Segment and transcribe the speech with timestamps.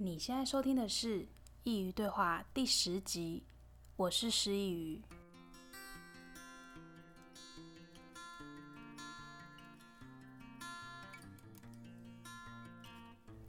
[0.00, 1.22] 你现在收听的是
[1.64, 3.42] 《佾萮对话》第十集，
[3.96, 5.02] 我是师佾萮。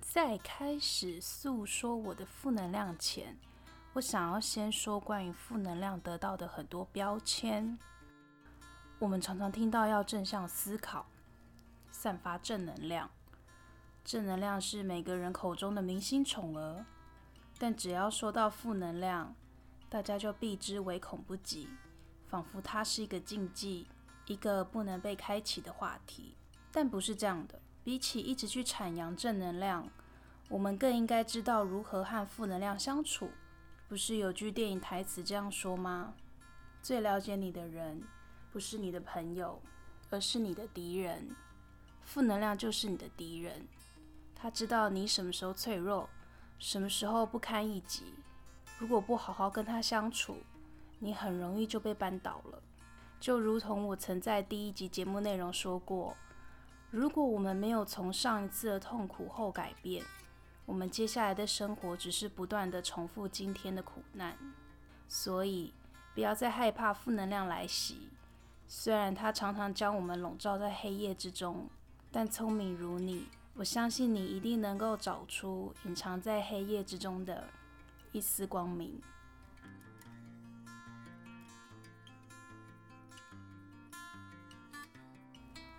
[0.01, 3.38] 在开始诉说我的负能量前，
[3.94, 7.78] 我想要先说关于负能量得到的很多标签。
[8.97, 11.06] 我们常常听到要正向思考，
[11.92, 13.08] 散发正能量。
[14.04, 16.86] 正能量是每个人口中的明星宠儿，
[17.58, 19.35] 但只要说到负能量，
[19.88, 21.67] 大家就避之唯恐不及，
[22.27, 23.88] 仿佛它是一个禁忌，
[24.26, 26.35] 一个不能被开启的话题。
[26.71, 29.88] 但不是这样的，比起一直去阐扬正能量，
[30.48, 33.29] 我们更应该知道如何和负能量相处。
[33.88, 36.13] 不是有句电影台词这样说吗？
[36.81, 38.04] 最了解你的人，
[38.52, 39.62] 不是你的朋友，
[40.09, 41.35] 而是你的敌人。
[42.04, 43.68] 负能量就是你的敌人。
[44.41, 46.09] 他知道你什么时候脆弱，
[46.57, 48.13] 什么时候不堪一击。
[48.77, 50.38] 如果不好好跟他相处，
[50.99, 52.63] 你很容易就被扳倒了。
[53.20, 56.15] 就如同我曾在第一集节目内容说过，
[56.90, 60.05] 如果我们没有从上一次的痛苦后改变，
[60.65, 64.38] 我们接下来的生活只是不断地重复今天的苦难。
[65.10, 65.73] 所以，
[66.16, 68.10] 不要再害怕负能量来袭。
[68.67, 71.67] 虽然它常常将我们笼罩在黑夜之中，
[72.10, 73.28] 但聪明如你。
[73.60, 77.50] 我相信你一定能够找出隐藏在黑夜之中的
[78.14, 79.02] 一丝光明。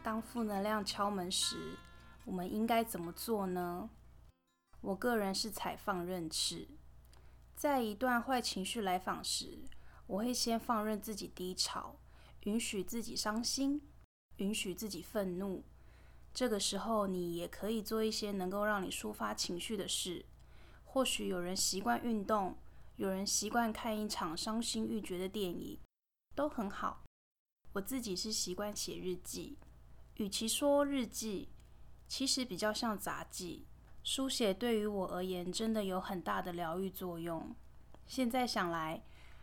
[0.03, 1.79] 当负能量敲门时，
[2.27, 3.89] 我们应该怎么做呢？
[4.83, 6.69] 我个人是采放任式，
[7.57, 9.65] 在一段坏情绪来访时，
[10.07, 11.97] 我会先放任自己低潮，
[12.41, 13.81] 允许自己伤心，
[14.37, 15.65] 允许自己愤怒。
[16.33, 20.25] 这个时候，你也可以做一些能够让你抒发情绪的事。
[20.85, 22.57] 或许有人习惯运动，
[22.97, 25.79] 有人习惯看一场伤心欲绝的电影，
[26.35, 27.05] 都很好。
[27.73, 29.57] 我自己是习惯写日记，
[30.17, 31.49] 与其说日记，
[32.09, 33.67] 其实比较像杂记。
[34.03, 37.55] 书写对于我而言，真的有很大的疗愈作用。
[38.07, 39.03] 现在想来，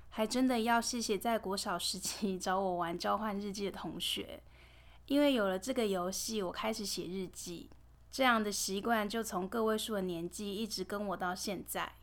[0.10, 4.42] 还真的要谢谢在国小时期 找我玩交换日记的同学。
[5.08, 7.70] 因为有了这个游戏，我开始写日记，
[8.12, 11.94] 这样的习惯就从个位数的年纪一直跟我到现在。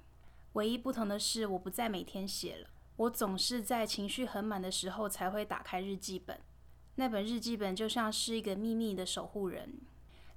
[0.54, 6.41] 唯一不同的是，我不再每天写了，我总是在情绪很满的时候才会打开日记本。
[6.94, 9.81] 那本日记本就像是一个秘密的守护人，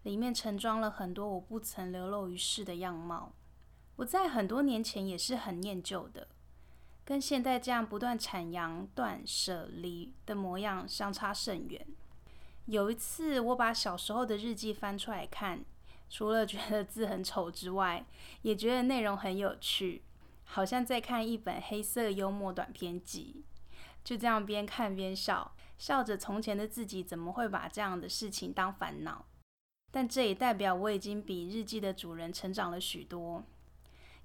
[0.04, 3.34] 里面盛装了很多我不曾流露于世的样貌。
[3.98, 6.28] 我在很多年前也是很念旧的，
[7.06, 11.88] 跟现在这样不断阐扬断舍离的模样相差甚远。
[12.68, 15.64] 有一次，我把小时候的日记翻出来看，
[16.10, 18.06] 除了觉得字很丑之外，
[18.42, 20.04] 也觉得内容很有趣，
[20.44, 23.46] 好像在看一本黑色幽默短篇集。
[24.04, 29.26] 就这样边看边笑，笑着从前的自己怎么会把这样的事情当烦恼？
[29.90, 33.46] 但这也代表我已经比日记的主人成长了许多。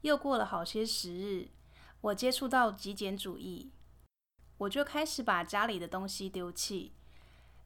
[0.00, 1.48] 又过了好些时日，
[2.00, 3.70] 我接触到极简主义，
[4.58, 6.90] 我就开始把家里的东西丢弃。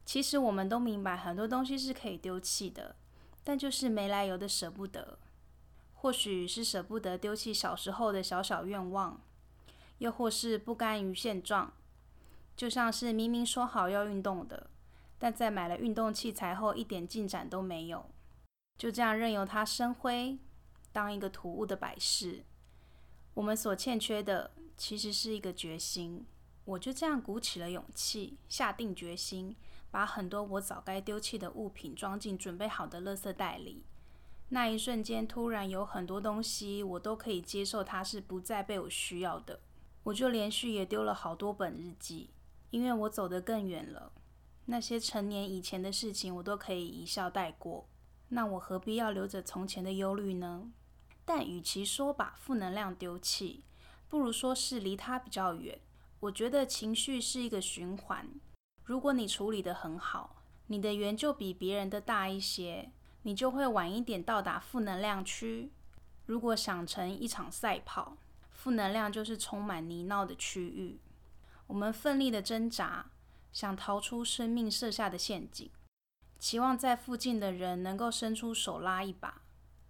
[0.07, 2.95] 其实我们都明白，很多东西是可以丢弃的，
[3.43, 5.19] 但就是没来由的舍不得。
[5.95, 9.19] 或许是舍不得丢弃小时候的小小愿望，
[9.97, 11.73] 又或是不甘于现状。
[12.55, 14.69] 就像是明明说好要运动的，
[15.19, 18.09] 但在买了运动器材后一点进展都没有，
[18.77, 20.37] 就这样任由它生灰，
[20.93, 22.45] 当一个突兀的摆饰。
[23.33, 26.25] 我们所欠缺的，其实是一个决心。
[26.63, 29.53] 我就这样鼓起了勇气，下定决心。
[29.97, 33.83] 把很多我早该丢弃的物品装进准备好的垃圾袋里，
[34.49, 39.59] 那一瞬间，突然有很多东西我都可以接受，它是不再被我需要的。
[40.03, 42.29] 我就连续也丢了好多本日记，
[42.69, 44.11] 因为我走得更远了。
[44.67, 47.87] 那些成年以前的事情，我都可以一笑带过。
[48.29, 50.69] 那我何必要留着从前的忧虑呢？
[51.25, 53.63] 但与其说把负能量丢弃，
[54.07, 55.79] 不如说是离它比较远。
[56.19, 58.29] 我觉得情绪是一个循环。
[58.87, 60.37] 如果你处理得很好，
[60.67, 62.89] 你的圆就比别人的大一些，
[63.23, 65.73] 你就会晚一点到达负能量区。
[66.25, 68.15] 如果想成一场赛跑，
[68.49, 71.01] 负能量就是充满泥淖的区域。
[71.67, 73.11] 我们奋力的挣扎，
[73.51, 75.69] 想逃出生命设下的陷阱，
[76.39, 79.41] 期望在附近的人能够伸出手拉一把。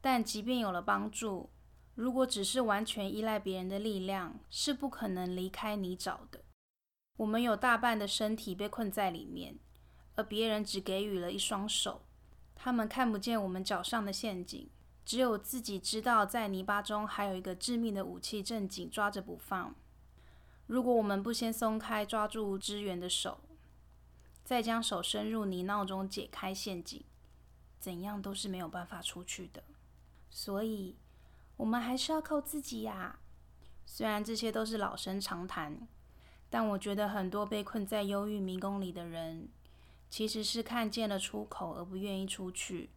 [0.01, 1.51] 但即便有了帮助，
[1.93, 6.41] 如果只是完全依赖别人的力量，是不可能离开泥沼的。
[7.17, 9.57] 我们有大半的身体被困在里面，
[10.15, 12.03] 而别人只给予了一双手。
[12.55, 14.69] 他们看不见我们脚上的陷阱，
[15.05, 19.75] 只有自己知道，在泥巴中还有一个致命的武器正紧抓着不放。
[20.65, 23.39] 如果我们不先松开抓住支援的手，
[24.43, 27.03] 再将手伸入泥淖中解开陷阱，
[27.79, 29.63] 怎样都是没有办法出去的。
[30.29, 30.97] 所以，
[31.57, 33.19] 我们还是要靠自己呀。
[33.85, 35.87] 虽然这些都是老生常谈，
[36.49, 39.49] 但我觉得很多被困在忧郁迷宫里的人，
[40.09, 42.89] 其实是看见了出口而不愿意出去。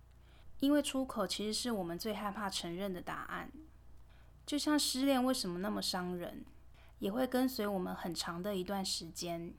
[0.61, 3.51] 因为出口其实是我们最害怕承认的答案，
[4.45, 6.45] 就像失恋为什么那么伤人，
[6.99, 9.55] 也会跟随我们很长的一段时间，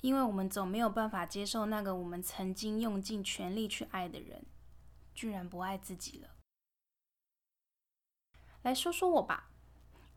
[0.00, 4.44] 因为我们总没有办法接受那个我们曾经用尽全力去爱的人，
[5.14, 6.30] 居然不爱自己了。
[8.62, 9.48] 来说说我吧，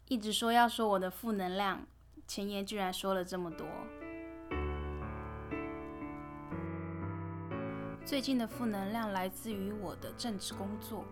[0.07, 1.85] 一直说要说我的负能量，
[2.27, 3.67] 前言居然说了这么多。
[8.05, 11.05] 最近的负能量来自于我的正职工作。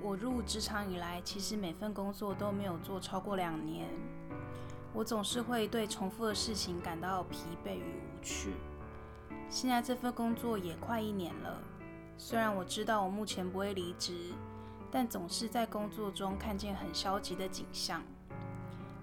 [0.00, 3.88] 我入职场以来，其实每份工作都没有做超过两年。
[4.92, 8.52] 我总是会对重复的事情感到疲惫与无趣。
[9.48, 11.62] 现在这份工作也快一年了，
[12.18, 14.32] 虽然我知道我目前不会离职，
[14.90, 18.02] 但总是在工作中看见很消极的景象。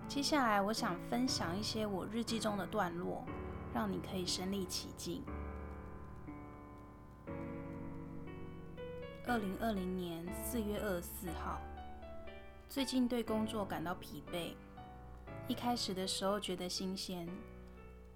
[0.09, 3.23] 接下来，我想分享一些我日记中的段落，
[3.71, 5.23] 让你可以身历其境。
[9.27, 11.61] 二零二零年四月二十四号，
[12.67, 14.55] 最近对工作感到疲惫。
[15.47, 17.29] 一开始的时候觉得新鲜，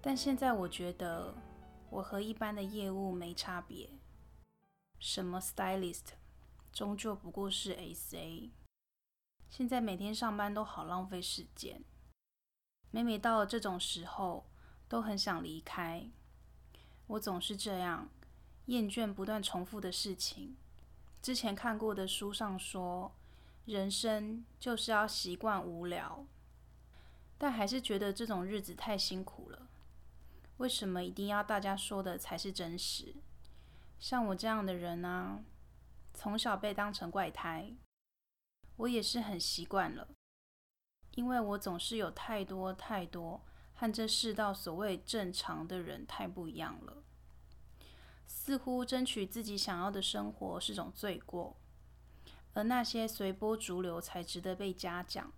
[0.02, 1.32] 但现在我觉得
[1.90, 3.88] 我和一般的业务没差别。
[4.98, 6.14] 什么 stylist，
[6.72, 8.50] 终究不过是 SA。
[9.56, 11.80] 现在每天上班都好浪费时间，
[12.90, 14.44] 每每到了这种时候，
[14.88, 16.10] 都很想离开。
[17.06, 18.08] 我总是这样，
[18.66, 20.56] 厌倦不断重复的事情。
[21.22, 23.14] 之前看过的书上说，
[23.66, 26.26] 人生就是要习惯无聊，
[27.38, 29.68] 但还是觉得这种日子太辛苦了。
[30.56, 33.14] 为什么一定要大家说的才是真实？
[34.00, 35.44] 像我这样的人呢，
[36.12, 37.72] 从小被当成怪胎，
[38.76, 40.08] 我也是很习惯了，
[41.14, 43.40] 因为我总是有太多太多
[43.74, 47.02] 和这世道所谓正常的人太不一样了。
[48.26, 51.56] 似乎争取自己想要的生活是种罪过，
[52.54, 55.32] 而那些随波逐流才值得被嘉奖。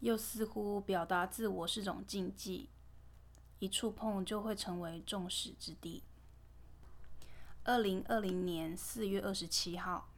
[0.00, 2.70] 又似乎表达自我是种禁忌，
[3.58, 6.02] 一触碰就会成为众矢之的。
[7.64, 10.08] 二零二零年四月二十七号，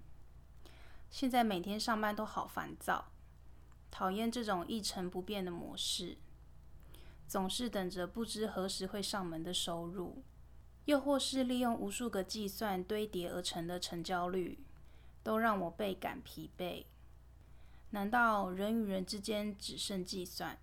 [1.12, 3.12] 现在每天上班都好烦躁，
[3.90, 6.16] 讨厌这种一成不变的模式，
[7.28, 10.24] 总是等着不知何时会上门的收入。
[10.86, 14.64] 又或是利用无数个计算堆叠而成的成交率，
[15.22, 16.86] 都让我倍感疲惫。
[17.90, 20.58] 难道人与人之间只剩计算，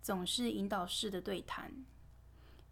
[0.00, 1.84] 总是引导式的对谈，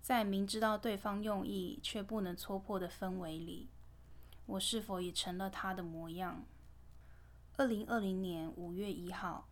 [0.00, 3.69] 在明知道对方用意却不能戳破的氛围里，
[4.47, 6.47] 我是否也成了他的模样？
[7.56, 9.47] 二零二零年五月一号，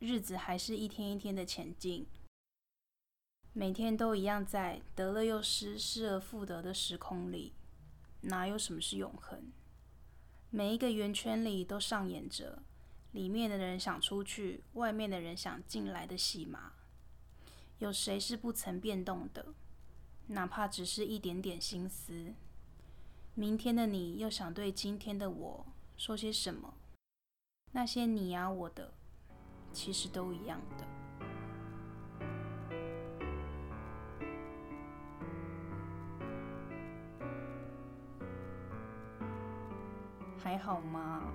[0.00, 2.04] 日子还是一天一天的前进。
[3.52, 7.52] 每天都一样，在得了又失、失而复得的时空里，
[8.22, 9.52] 哪有什么是永恒？
[10.50, 12.64] 每一个圆圈里都上演着
[13.12, 16.72] 里面的人想出去，外面的人想进来的戏码。
[17.78, 19.54] 有谁是不曾变动的？
[20.26, 22.34] 哪怕只是一点点心思。
[23.34, 25.66] 明天的你又想对今天的我
[25.96, 26.74] 说些什么？
[27.72, 28.92] 那些你呀、啊，我的，
[29.72, 30.84] 其实都一样的。
[40.42, 41.32] 还好吗？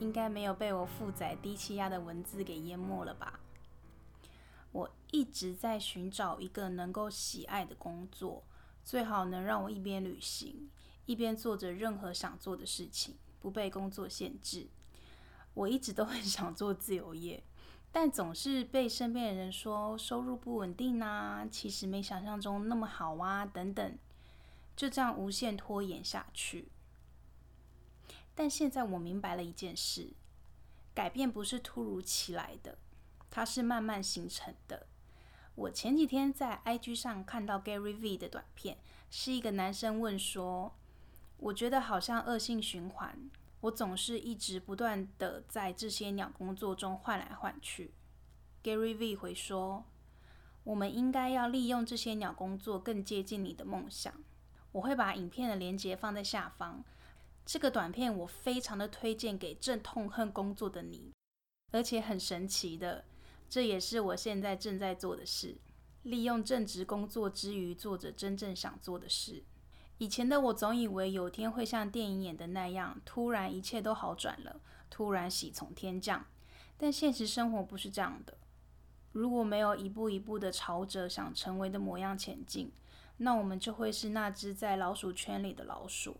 [0.00, 3.40] 应该没有被我负载低气压的文字给淹没了吧？
[4.72, 8.42] 我一直在寻找一个能够喜爱的工作，
[8.84, 10.68] 最好能让我一边旅行，
[11.06, 14.68] 一边做着任何想做的事情，不被工作限制。
[15.54, 17.42] 我一直都很 想做自由业，
[17.90, 23.98] 但总是被身边的人说收入不稳定啊，其实没想象中那么好啊，等等，
[24.74, 26.68] 就这样无限拖延下去。
[28.34, 30.14] 但现在我明白了一件事：
[30.94, 32.78] 改变不是突如其来的，
[33.30, 34.86] 它是慢慢形成的。
[35.54, 38.78] 我前几天在 IG 上看到 Gary V 的短片，
[39.10, 40.74] 是一个男生问说
[41.36, 43.30] ：“我觉得好像恶性循环，
[43.62, 47.94] 我总是一直不断的在这些鸟工作中换来换去。
[48.62, 49.84] ”Gary V 回说
[50.62, 54.12] ：“我们应该要利用这些鸟工作更接近你的梦想。”
[54.72, 56.82] 我会把影片的连接放在下方。
[57.44, 61.12] 这个短片我非常的推荐给正痛恨工作的你，
[61.72, 63.04] 而且很神奇的，
[63.50, 65.58] 这也是我现在正在做的事，
[66.04, 69.44] 利用正职工作之余做着真正想做的事。
[69.98, 76.26] 以前的我总以为有天会像电影演的那样，突然一切都好转了，突然喜从天降。
[76.76, 78.36] 但现实生活不是这样的。
[79.12, 82.72] 如果没有一步一步的朝着想成为的模样前进，
[83.18, 86.18] 那我们就会是那只在老鼠圈里的老鼠，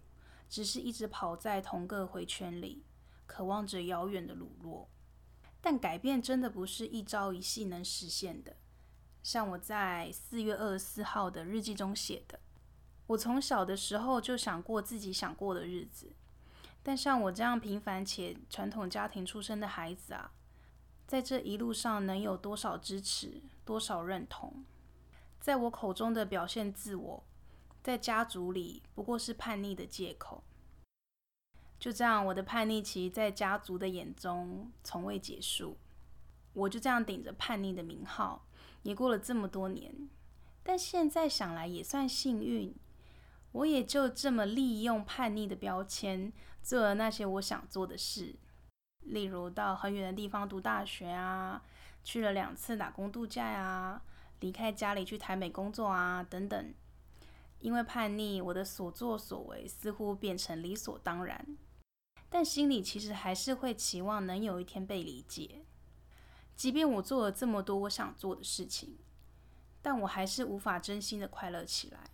[0.49, 2.85] 只是一直跑在同个回圈里，
[3.27, 4.87] 渴望着遥远的乳酪。
[5.61, 8.55] 但改变真的不是一朝一夕能实现的。
[9.23, 12.39] 像我在四月二十四号的日记中写的，
[13.13, 16.13] 我从小的时候就想过自己想过的日子。
[16.83, 20.33] 但像我这样平凡且传统家庭出身的孩子啊。
[21.07, 24.65] 在这一路上，能有多少支持，多少认同？
[25.39, 27.23] 在我口中的表现自我，
[27.83, 30.43] 在家族里不过是叛逆的借口。
[31.79, 35.77] 就这样，我的叛逆期在家族的眼中从未结束。
[36.55, 38.47] 我就这样顶着叛逆的名号，
[38.85, 40.09] 也过了这么多年。
[40.63, 42.75] 但现在想来也算幸运，
[43.53, 46.33] 我也就这么利用叛逆的标签，
[46.63, 48.35] 做了那些我想做的事。
[49.01, 51.63] 例如到很远的地方读大学啊，
[52.05, 54.03] 去了两次打工度假、啊，
[54.41, 56.75] 离开家里去台美工作啊，等等。
[57.61, 61.57] 因为叛逆，我的所作所为似乎变成理所当然，
[62.29, 65.65] 但心里其实还是会期望能有一天被理解。
[66.57, 68.99] 即便我做了这么多我想做的事情，
[69.81, 72.11] 但我还是无法真心的快乐起来。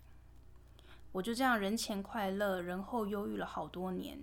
[1.11, 4.19] 我就这样人前快乐，人后忧郁了好多年。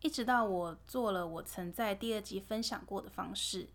[0.00, 3.68] 一直到我做了我曾在第二集分享过的方式，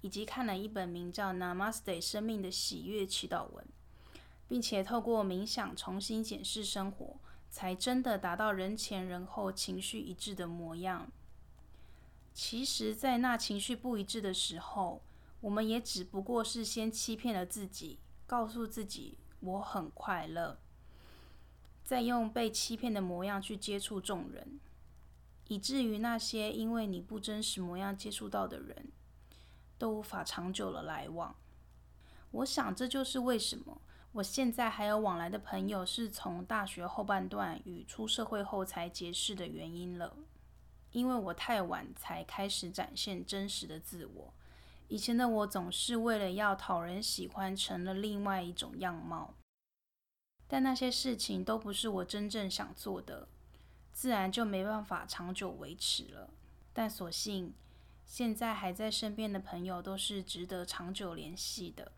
[0.00, 3.64] 以及看了一本名叫《Namaste 生命的喜悦祈祷文》，
[4.46, 7.16] 并且透过冥想重新检视生活，
[7.50, 11.10] 才真的达到人前人后情绪一致的模样。
[12.32, 15.02] 其实，在那情绪不一致的时候，
[15.40, 20.58] 我们也只不过是先欺骗了自己，告诉自己我很快乐，
[21.92, 24.58] 再用被欺骗的模样去接触众人。
[25.48, 28.90] 以至于那些因为你不真实模样接触到的人，
[29.76, 31.36] 都无法长久的来往。
[32.30, 33.82] 我想这就是为什么
[34.12, 40.16] 我现在还有往来的朋友是从大学后半段与出社会后才结识的原因了。
[40.92, 44.32] 因为我太晚才开始展现真实的自我，
[44.88, 49.34] 以前的我总是为了要讨人喜欢，成了另外一种样貌。
[50.52, 53.26] 但那些事情都不是我真正想做的。
[53.90, 56.28] 自然就没办法长久维持了。
[56.74, 57.54] 但所幸，
[58.04, 61.92] 现在还在身边的朋友都是值得长久联系的。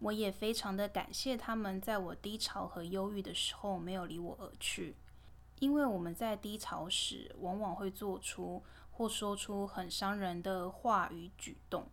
[0.00, 4.96] 我也非常的感谢他们，在我低潮和忧郁的时候没有离我而去。
[5.60, 11.86] 因为我们在低潮时，往往会做出或说出很伤人的话与举动，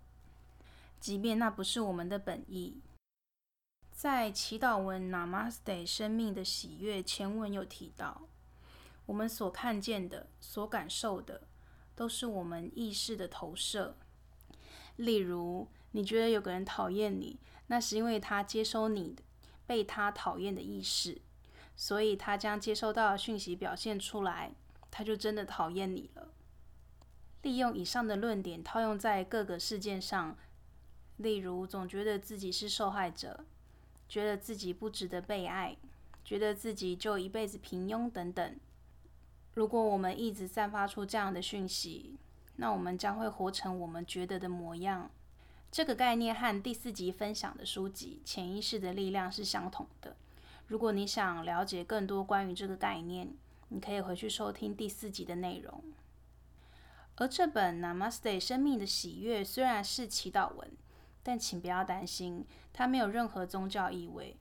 [0.99, 2.81] 即便那不是我们的本意。
[3.99, 8.21] 在祈祷文 Namaste 生命的喜悦前文有提到。
[9.05, 11.41] 我们所看见的、所感受的，
[11.95, 13.97] 都是我们意识的投射。
[14.95, 19.17] 例如，你觉得有个人讨厌你，那是因为他接收你
[19.67, 21.21] 被他讨厌的意识，
[21.75, 24.53] 所以他将接收到的讯息表现出来，
[24.89, 26.29] 他就真的讨厌你了。
[27.41, 30.37] 利用以上的论点套用在各个事件上，
[31.17, 33.43] 例如，总觉得自己是受害者，
[34.09, 35.77] 觉得自己不值得被爱，
[36.25, 38.55] 觉得自己就一辈子平庸等等。
[39.53, 42.17] 如果我们一直散发出这样的讯息，
[42.55, 45.09] 那我们将会活成我们觉得的模样。
[45.71, 50.15] 这个概念和第四集分享的书籍《潜意识的力量》是相同的。
[50.67, 53.31] 如果你想了解更多关于这个概念，
[53.67, 55.83] 你可以回去收听第四集的内容。
[57.15, 60.71] 而这本《Namaste 生命的喜悦》虽然是祈祷文，
[61.21, 64.37] 但请不要担心，它没有任何宗教意味。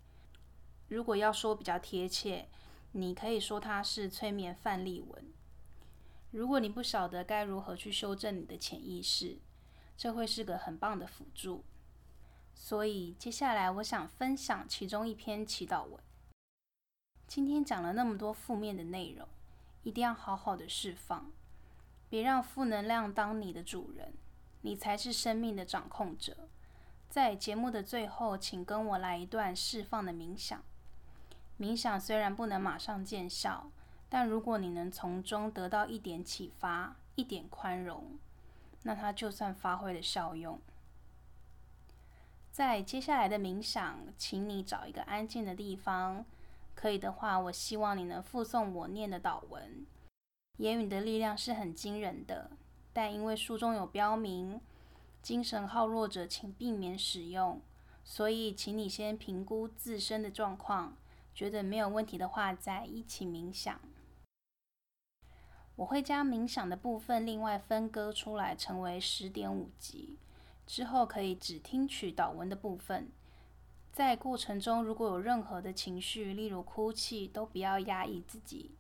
[0.89, 2.49] 如果要说比较贴切，
[2.93, 5.25] 你可以说它是催眠范例文。
[6.31, 9.39] 如果你不晓得该如何去修正你的潜意识，
[9.97, 11.65] 这会是个很棒的辅助。
[12.55, 16.01] 所以接下来我想分享其中一篇祈祷文。
[17.27, 19.29] 今天讲了那么多负面的内容，
[19.83, 21.31] 一定要好好的释放，
[22.09, 24.15] 别让负能量当你的主人，
[24.63, 26.49] 你才是生命的掌控者。
[27.09, 30.63] 在节目的最后，请跟我来一段释放的冥想。
[31.59, 33.71] 冥想虽然不能马上见效，
[34.09, 38.19] 但如果你能从中得到一点启发、一点宽容，
[38.83, 40.61] 那它就算发挥了效用。
[42.53, 46.25] 在接下来的冥想，请你找一个安静的地方，
[46.75, 49.87] 可以的话，我希望你能附送我念的祷文，
[50.59, 52.51] 言语的力量是很惊人的，
[52.93, 54.61] 但因为书中有标明，
[55.23, 57.61] 精神耗弱者请避免使用，
[58.05, 60.97] 所以请你先评估自身的状况，
[61.35, 63.79] 觉得没有问题的话再一起冥想。
[65.77, 70.19] 我会将冥想的部分另外分割出来，成为十点五集，
[70.67, 73.11] 之后可以只听取导文的部分。
[73.93, 78.73] 在过程中，如果有任何的情绪，例如哭泣，都不要压抑自己。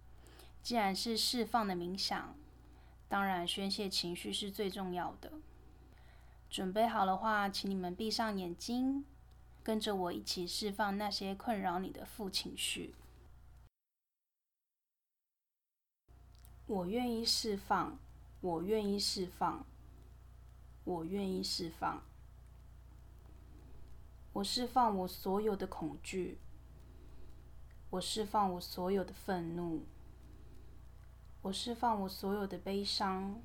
[0.63, 2.35] 既然是释放的冥想，
[3.09, 5.33] 当然宣泄情绪是最重要的。
[6.51, 9.05] 准备好的话，请你们闭上眼睛，
[9.63, 12.95] 跟着我一起释放那些困扰你的负情绪。
[16.67, 17.99] 我愿意释放，
[18.41, 19.65] 我愿意释放，
[20.85, 22.03] 我愿意释放。
[24.35, 26.39] 我释放我所有的恐惧，
[27.91, 29.85] 我释放我所有的愤怒，
[31.43, 33.41] 我释放我所有的悲伤，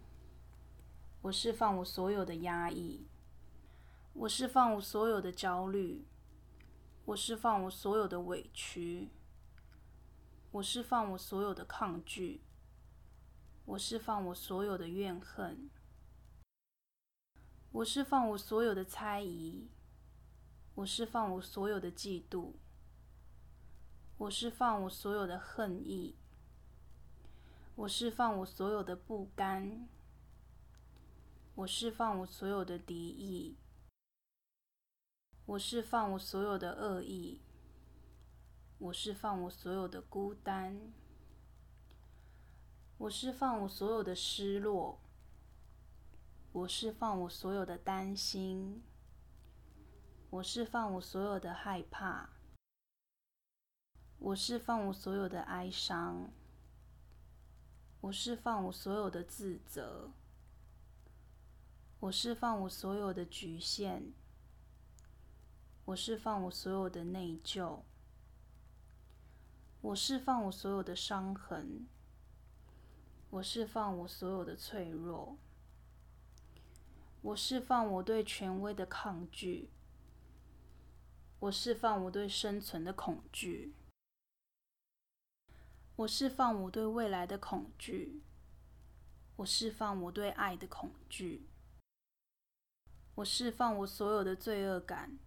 [1.23, 3.07] 我释放我所有的压抑，
[4.13, 6.05] 我释放我所有的焦虑，
[7.05, 9.09] 我释放我所有的委屈，
[10.51, 12.41] 我释放我所有的抗拒，
[13.65, 15.69] 我释放我所有的怨恨，
[17.71, 19.69] 我释放我所有的猜疑。
[20.75, 22.53] 我释放我所有的嫉妒，
[24.17, 26.15] 我释放我所有的恨意，
[27.75, 29.87] 我释放我所有的不甘，
[31.55, 33.57] 我释放我所有的敌意，
[35.45, 37.41] 我释放我所有的恶意，
[38.79, 40.91] 我释放我所有的孤单，
[42.97, 44.99] 我释放我所有的失落，
[46.51, 48.81] 我释放我所有的担心。
[50.31, 52.31] 我释放我所有的害怕，
[54.17, 56.31] 我释放我所有的哀伤，
[58.01, 60.11] 我释放我所有的自责，
[62.03, 64.11] 我释放我所有的局限，
[65.85, 67.79] 我释放我所有的内疚，
[69.79, 71.87] 我释放我所有的伤痕，
[73.29, 75.37] 我释放我所有的脆弱，
[77.21, 79.69] 我释放我对权威的抗拒。
[81.39, 83.73] 我释放我对生存的恐惧，
[85.95, 88.21] 我释放我对未来的恐惧，
[89.37, 91.45] 我释放我对爱的恐惧，
[93.15, 95.19] 我释放我所有的罪恶感，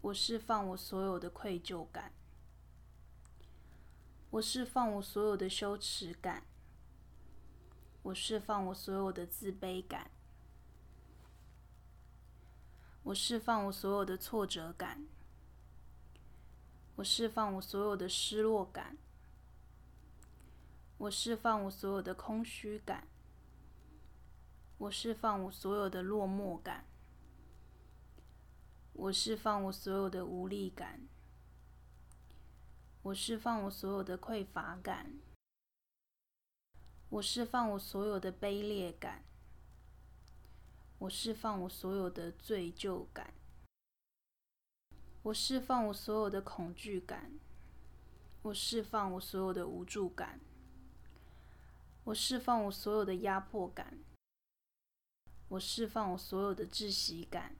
[0.00, 2.12] 我释放我所有的愧疚感，
[4.30, 6.44] 我释放我所有的羞耻感，
[8.02, 10.10] 我释放我所有的自卑感。
[13.02, 15.06] 我释放我所有的挫折感，
[16.96, 18.96] 我释放我所有的失落感，
[20.98, 23.06] 我释放我所有的空虚感，
[24.78, 26.84] 我释放我所有的落寞感，
[28.92, 31.08] 我释放我所有的无力感，
[33.02, 35.14] 我释放我所有的匮乏感，
[37.08, 39.22] 我释放我所有的卑劣感。
[40.98, 43.34] 我释放我所有的罪疚感，
[45.24, 47.32] 我释放我所有的恐惧感，
[48.40, 50.40] 我释放我所有的无助感，
[52.04, 53.98] 我释放我所有的压迫感，
[55.48, 57.54] 我释放我所有的窒息感，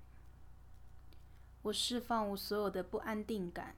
[1.62, 3.76] 我释放我所有的不安定感，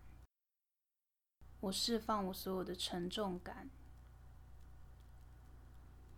[1.60, 3.68] 我释放我所有的沉重感，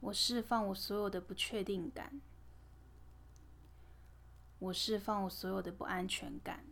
[0.01, 2.21] 我释放我所有的不确定感。
[4.61, 6.67] 我释放我所有的不安全感，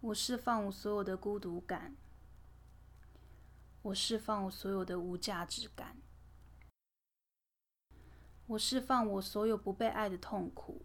[0.00, 1.96] 我释放我所有的孤独感，
[3.80, 5.96] 我释放我所有的无价值感，
[8.50, 10.82] 我释放我所有不被爱的痛苦，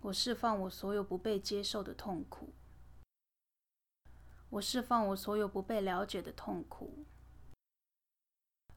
[0.00, 2.52] 我释放我所有不被接受的痛苦，
[4.48, 7.04] 我释放我所有不被了解的痛苦，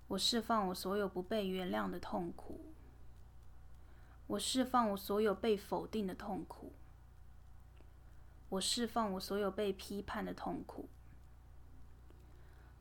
[0.09, 2.71] 我释放我所有不被原谅的痛苦。
[4.27, 6.73] 我释放我所有被否定的痛苦，
[8.49, 10.87] 我释放我所有被批判的痛苦，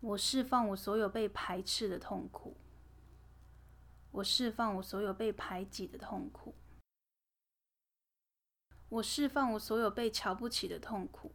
[0.00, 2.54] 我释放我所有被排斥的痛苦，
[4.12, 6.54] 我释放我所有被排挤的痛苦，
[8.88, 11.32] 我释放我所有被瞧不起的痛苦，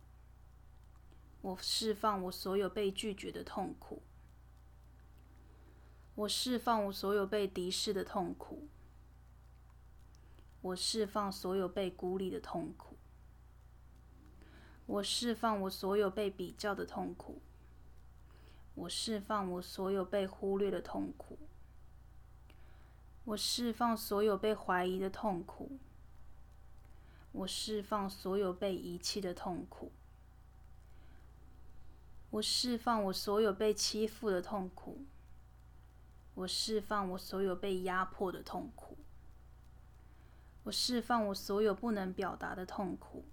[1.42, 4.04] 我释放我所有被拒绝的痛苦，
[6.16, 8.68] 我释放我所有被敌视的痛苦。
[10.62, 12.98] 我释放所有被孤立的痛苦，
[14.86, 17.42] 我释放我所有被比较的痛苦，
[18.74, 21.47] 我释放我所有被忽略的痛苦。
[23.28, 25.78] 我释放所有被怀疑的痛苦。
[27.34, 29.92] 我释放所有被遗弃的痛苦。
[32.30, 35.04] 我释放我所有被欺负的痛苦。
[36.36, 38.98] 我释放我所有被压迫的痛苦。
[40.64, 43.26] 我释放我所有不能表达的痛苦。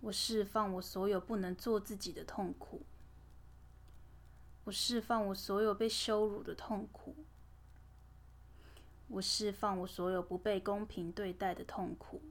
[0.00, 2.82] 我释放我所有不能做自己的痛苦。
[4.64, 7.14] 我释放我所有被羞辱的痛苦。
[9.12, 12.22] 我释放我所有不被公平对待的痛苦。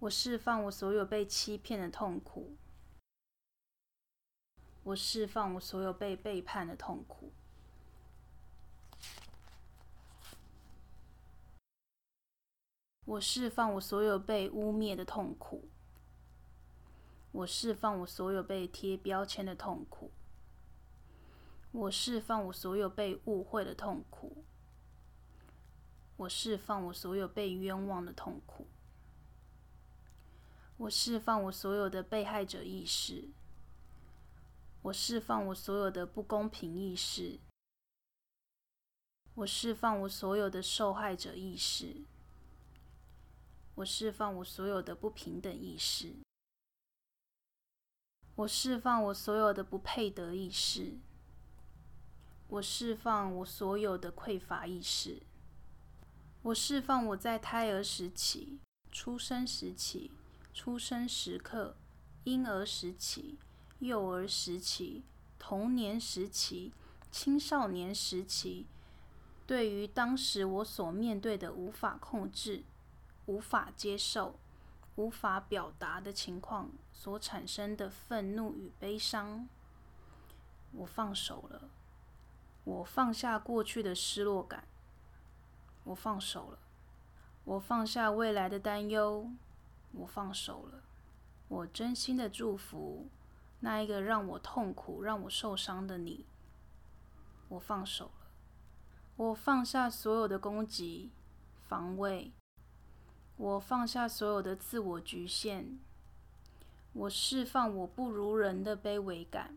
[0.00, 2.56] 我释放我所有被欺骗的痛苦。
[4.82, 7.30] 我释放我所有被背叛的痛苦。
[13.04, 15.68] 我释放我所有被污蔑的痛苦。
[17.30, 20.10] 我释放我所有被贴标签的痛苦。
[21.70, 24.44] 我释放我所有被误会的痛苦。
[26.18, 28.66] 我释放我所有被冤枉的痛苦。
[30.76, 33.30] 我释放我所有的被害者意识，
[34.82, 37.40] 我释放我所有的不公平意识，
[39.34, 42.04] 我释放我所有的受害者意识，
[43.76, 46.14] 我释放我所有的不平等意识，
[48.34, 50.98] 我释放我所有的不配得意识，
[52.48, 55.22] 我释放我所有的匮乏意识，
[56.48, 58.58] 我释放我在胎儿时期、
[58.90, 60.10] 出生时期。
[60.54, 61.76] 出生时刻、
[62.24, 63.38] 婴儿时期、
[63.80, 65.04] 幼儿时期、
[65.38, 66.72] 童年时期、
[67.12, 68.66] 青少年时期，
[69.46, 72.64] 对于当时我所面对的无法控制、
[73.26, 74.40] 无法接受、
[74.96, 79.46] 无法表达的情况所产生的愤怒与悲伤，
[80.72, 81.68] 我放手了。
[82.64, 84.66] 我放下过去的失落感，
[85.88, 86.58] 我放手了。
[87.44, 89.30] 我放下未来的担忧。
[89.92, 90.82] 我放手了，
[91.48, 93.08] 我真心的祝福
[93.60, 96.26] 那一个让我痛苦、让我受伤的你。
[97.48, 98.26] 我放手了，
[99.16, 101.10] 我放下所有的攻击、
[101.66, 102.32] 防卫，
[103.38, 105.78] 我放下所有的自我局限，
[106.92, 109.56] 我释放我不如人的卑微感，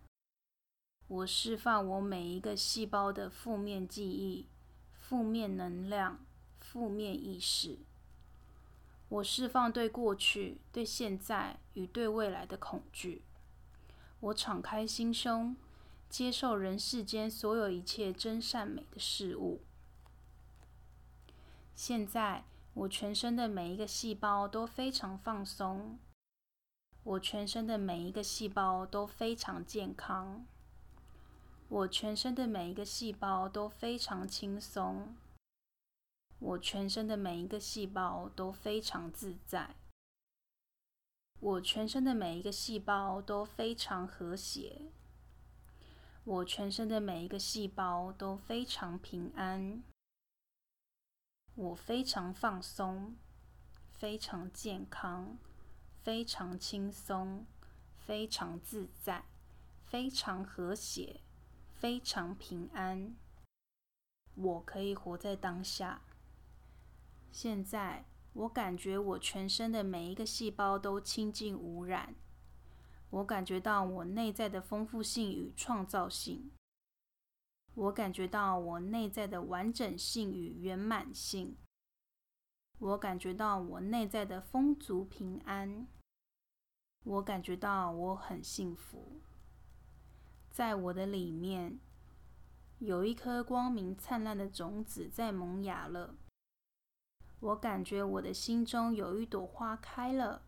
[1.10, 4.48] 我释放我每一个细胞的负面记忆、
[5.12, 6.20] 负面能量、
[6.58, 7.80] 负面意识。
[9.10, 13.22] 我释放对过去、对现在与对未来的恐惧。
[14.22, 15.58] 我敞开心胸，
[16.10, 19.60] 接受人世间所有一切真善美的事物。
[21.76, 26.00] 现在，我全身的每一个细胞都非常放松。
[27.04, 30.46] 我全身的每一个细胞都非常健康。
[31.72, 35.16] 我全身的每一个细胞都非常轻松。
[36.38, 39.78] 我全身的每一个细胞都非常自在，
[41.40, 44.92] 我全身的每一个细胞都非常和谐，
[46.26, 49.82] 我全身的每一个细胞都非常平安，
[51.56, 53.16] 我非常放松，
[53.94, 55.38] 非常健康，
[56.04, 57.46] 非常轻松，
[57.98, 59.24] 非常自在，
[59.86, 61.22] 非常和谐，
[61.82, 63.16] 非常平安，
[64.36, 66.04] 我可以活在当下。
[67.32, 72.14] 现在，我感觉我全身的每一个细胞都清净无染。
[73.10, 76.52] 我感觉到我内在的丰富性与创造性。
[77.74, 81.58] 我感觉到我内在的完整性与圆满性。
[82.78, 85.88] 我感觉到我内在的丰足平安。
[87.06, 89.20] 我感觉到我很幸福。
[90.52, 91.80] 在我的里面，
[92.80, 96.16] 有一颗光明灿烂的种子在萌芽了。
[97.40, 100.44] 我感觉我的心中有一朵花开了，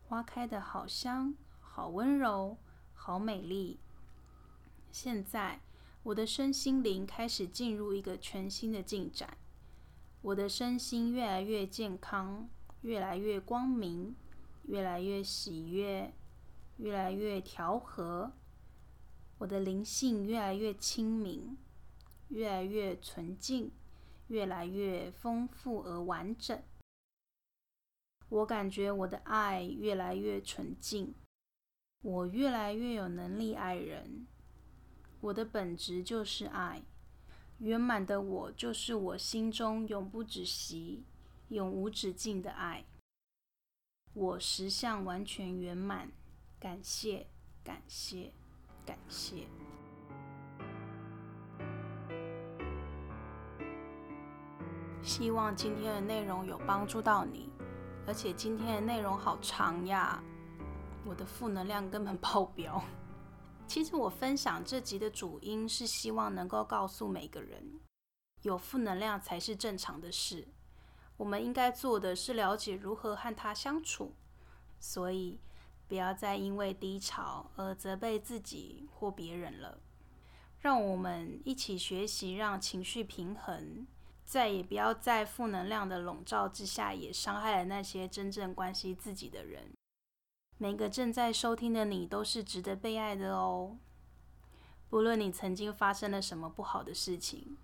[0.00, 2.56] 花开得好香，好温柔，
[2.94, 3.80] 好美丽。
[4.92, 5.60] 现在，
[6.04, 9.36] 我的身心灵开始进入一个全新的进展。
[10.20, 12.48] 我的身心越来越健康，
[12.82, 14.14] 越来越光明，
[14.68, 16.14] 越来越喜悦，
[16.76, 18.32] 越来越调和。
[19.42, 21.58] 我的灵性越来越清明，
[22.28, 23.72] 越来越纯净。
[24.28, 26.62] 越来越丰富而完整，
[28.30, 31.14] 我感觉我的爱越来越纯净，
[32.00, 34.26] 我越来越有能力爱人。
[35.20, 36.82] 我的本质就是爱，
[37.58, 41.04] 圆满的我就是我心中永不止息、
[41.48, 42.86] 永无止境的爱。
[44.14, 46.10] 我实相完全圆满，
[46.58, 47.26] 感谢，
[47.62, 48.32] 感谢，
[48.84, 49.46] 感谢。
[55.02, 57.50] 希望今天的内容有帮助到你，
[58.06, 60.22] 而且今天的内容好长呀，
[61.04, 62.82] 我的负能量根本爆表。
[63.66, 67.80] 其实我分享这集的主因是希望能够告诉每个人，
[68.42, 70.46] 有负能量才是正常的事。
[71.16, 74.14] 我们应该做的是了解如何和它相处，
[74.78, 75.40] 所以
[75.92, 79.78] 不要再因为低潮而责备自己或别人了。
[80.60, 83.86] 让我们一起学习，让情绪平衡，
[84.24, 89.70] 再也不要在负能量的笼罩之下，也伤害了那些真正关心自己的人。
[90.56, 93.76] 每个正在收听的你都是值得被爱的哦。
[94.88, 97.58] 不论你曾经发生了什么不好的事情，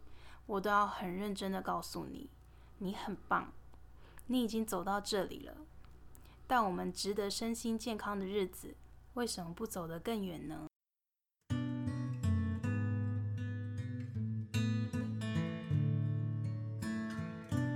[0.45, 2.29] 我都要很认真的告诉你，
[2.77, 3.55] 你很棒，
[4.27, 5.57] 你已经走到这里了。
[6.51, 8.75] 但我们值得身心健康的日子，
[9.13, 10.67] 为什么不走得更远呢？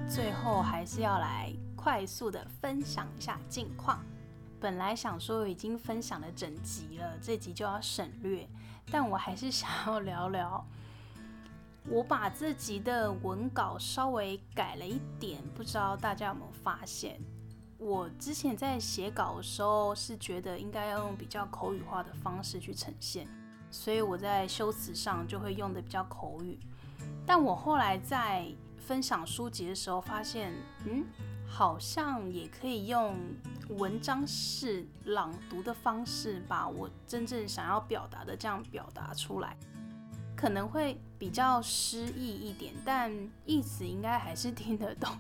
[0.09, 4.03] 最后还是要来快速的分享一下近况。
[4.59, 8.49] 本来想说已经分享了整集了，这集就要省略，
[8.91, 10.67] 但我还是想要聊聊。
[11.89, 17.21] 我把这集的文稿稍微改了一点，不知道大家有没有发现？
[17.83, 23.27] 我之前在写稿的时候是觉得应该要用比较口语化的方式去呈现，
[23.71, 26.59] 所以我在修辞上就会用的比较口语。
[27.27, 28.47] 但我后来在
[28.79, 30.53] 分享书籍的时候发现，
[30.87, 31.05] 嗯。
[31.55, 33.15] 好像也可以用
[33.69, 39.55] 文章式朗读的方式，把我真正想要表达的这样表达出来，
[40.35, 43.13] 可能会比较诗意一点，但
[43.45, 45.15] 意思应该还是听得懂。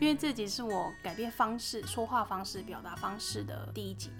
[0.00, 4.10] 因为这集是我改变方式、说话方式、表达方式的第一集，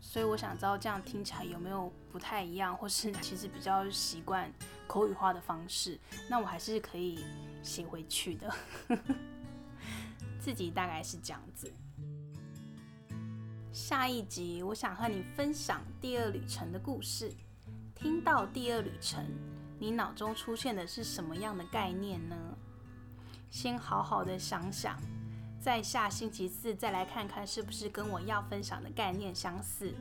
[0.00, 4.52] 所以我想知道这样听起来有没有不太一样，或是 其实比较习惯
[4.86, 5.98] 口语化的方式，
[6.28, 7.24] 那我还是可以
[7.62, 8.54] 写回去的。
[10.40, 11.72] 自己大概是这样子。
[13.72, 17.32] 下一集，我想和你分享第二旅程的故事。
[17.94, 19.24] 听到第二旅程，
[19.78, 22.36] 你脑中出现的是什么样的概念呢？
[23.52, 24.98] 先好好的想想，
[25.60, 29.92] 在下星期四再来看看是不是跟我要分享的概念相似。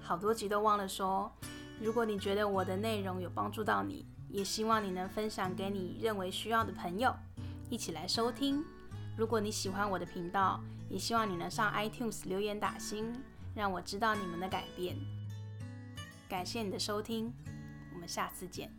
[0.00, 1.30] 好多集都忘了说，
[1.78, 7.14] 如果你觉得我的内容有帮助到你，也希望你能分享给你认为需要的朋友，
[7.68, 8.64] 一起来收听。
[9.14, 13.12] 如果你喜欢我的频道，也希望你能上 iTunes 留言打星，
[13.54, 14.96] 让我知道你们的改变。
[16.26, 17.30] 感谢你的收听，
[17.92, 18.77] 我们下次见。